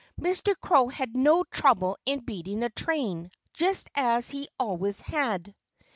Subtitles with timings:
[0.19, 0.59] Mr.
[0.59, 5.53] Crow had no trouble in beating the train, just as he always had.